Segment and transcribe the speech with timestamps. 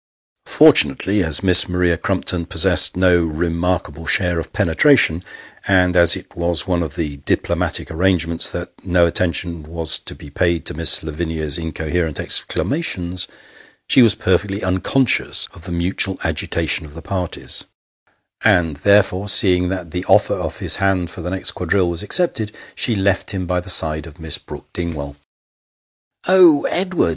[0.47, 5.21] Fortunately, as Miss Maria Crumpton possessed no remarkable share of penetration,
[5.67, 10.31] and as it was one of the diplomatic arrangements that no attention was to be
[10.31, 13.27] paid to Miss Lavinia's incoherent exclama tions,
[13.87, 17.65] she was perfectly unconscious of the mutual agitation of the parties;
[18.43, 22.57] and therefore, seeing that the offer of his hand for the next quadrille was accepted,
[22.73, 25.15] she left him by the side of Miss Brook Dingwall."
[26.27, 27.09] Oh, Edward